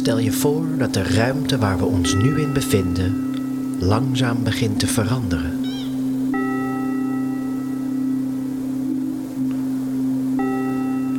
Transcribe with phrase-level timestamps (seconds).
[0.00, 3.34] Stel je voor dat de ruimte waar we ons nu in bevinden
[3.78, 5.64] langzaam begint te veranderen.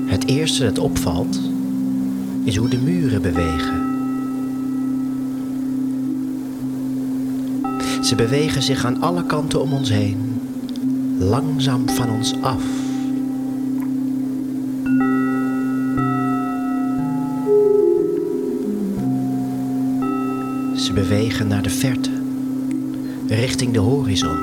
[0.06, 1.40] Het eerste dat opvalt
[2.44, 3.81] is hoe de muren bewegen.
[8.03, 10.42] Ze bewegen zich aan alle kanten om ons heen,
[11.19, 12.63] langzaam van ons af.
[20.94, 22.09] Bewegen naar de verte,
[23.28, 24.38] richting de horizon,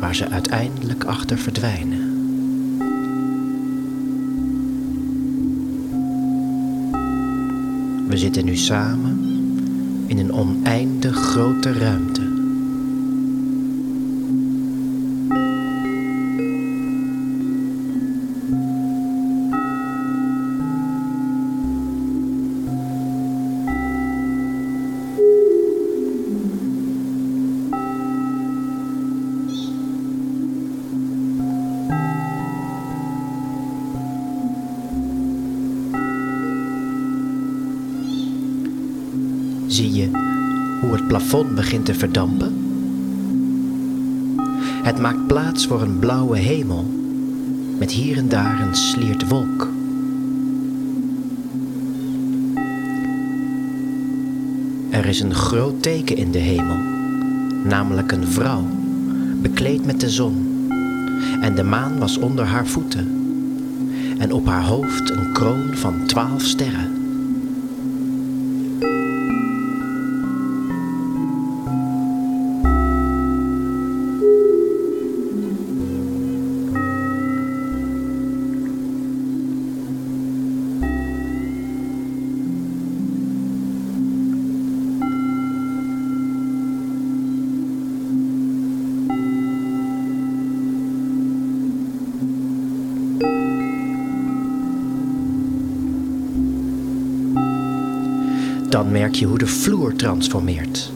[0.00, 1.98] waar ze uiteindelijk achter verdwijnen.
[8.08, 9.18] We zitten nu samen
[10.06, 12.09] in een oneindig grote ruimte.
[39.70, 40.10] Zie je
[40.80, 42.54] hoe het plafond begint te verdampen?
[44.82, 46.84] Het maakt plaats voor een blauwe hemel
[47.78, 49.68] met hier en daar een sliert wolk.
[54.90, 56.78] Er is een groot teken in de hemel,
[57.64, 58.64] namelijk een vrouw,
[59.42, 60.66] bekleed met de zon.
[61.40, 63.08] En de maan was onder haar voeten.
[64.18, 66.99] En op haar hoofd een kroon van twaalf sterren.
[98.80, 100.92] Dan merk je hoe de vloer transformeert.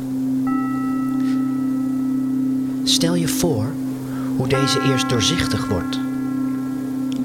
[2.84, 3.66] Stel je voor
[4.36, 5.98] hoe deze eerst doorzichtig wordt,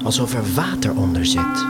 [0.02, 1.66] alsof er water onder zit.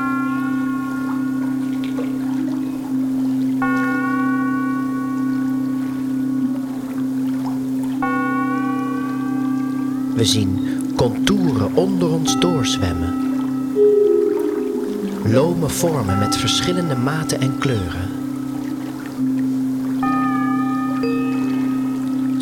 [10.14, 10.58] We zien
[10.96, 13.14] contouren onder ons doorzwemmen.
[15.24, 18.19] Lome vormen met verschillende maten en kleuren.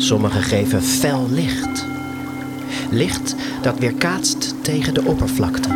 [0.01, 1.85] Sommige geven fel licht.
[2.91, 5.69] Licht dat weerkaatst tegen de oppervlakte.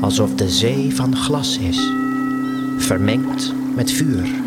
[0.00, 1.92] Alsof de zee van glas is,
[2.78, 4.41] vermengd met vuur.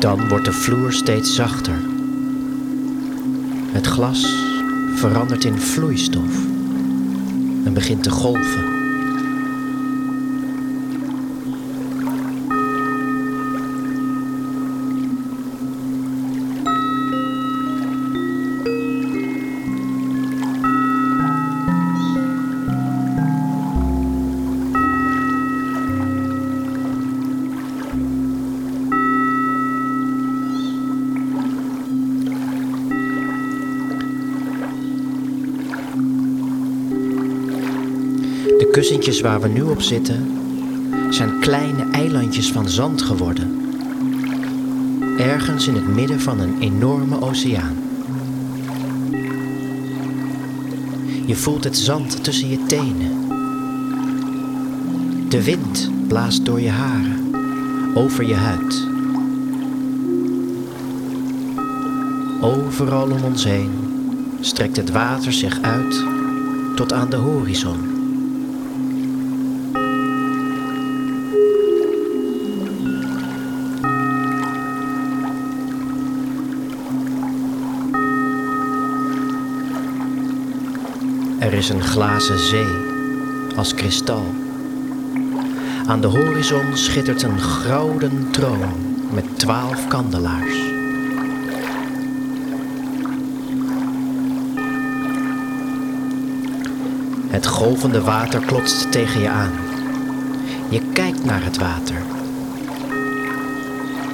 [0.00, 1.78] Dan wordt de vloer steeds zachter.
[3.72, 4.34] Het glas
[4.94, 6.44] verandert in vloeistof
[7.64, 8.79] en begint te golven.
[38.80, 40.38] Kussentjes waar we nu op zitten
[41.10, 43.60] zijn kleine eilandjes van zand geworden.
[45.18, 47.76] Ergens in het midden van een enorme oceaan.
[51.26, 53.28] Je voelt het zand tussen je tenen.
[55.28, 57.34] De wind blaast door je haren,
[57.94, 58.86] over je huid.
[62.40, 63.70] Overal om ons heen
[64.40, 66.04] strekt het water zich uit
[66.74, 67.89] tot aan de horizon.
[81.40, 82.76] Er is een glazen zee
[83.56, 84.24] als kristal.
[85.86, 90.56] Aan de horizon schittert een gouden troon met twaalf kandelaars.
[97.28, 99.52] Het golvende water klotst tegen je aan.
[100.68, 102.02] Je kijkt naar het water.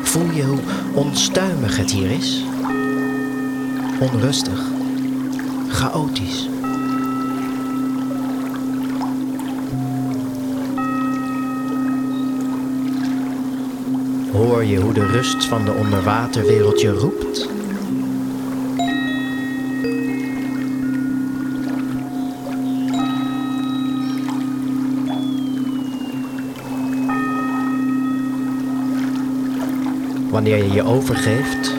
[0.03, 0.61] Voel je hoe
[0.95, 2.45] onstuimig het hier is?
[4.01, 4.61] Onrustig,
[5.69, 6.49] chaotisch.
[14.57, 17.49] Hoor je hoe de rust van de onderwaterwereld je roept?
[30.31, 31.75] Wanneer je je overgeeft,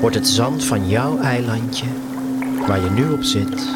[0.00, 1.86] wordt het zand van jouw eilandje,
[2.66, 3.68] waar je nu op zit,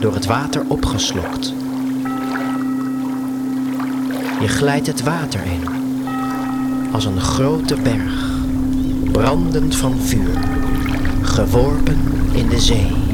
[0.00, 1.54] door het water opgeslokt.
[4.40, 5.82] Je glijdt het water in,
[6.92, 8.36] als een grote berg,
[9.12, 10.38] brandend van vuur,
[11.22, 11.98] geworpen
[12.32, 13.11] in de zee.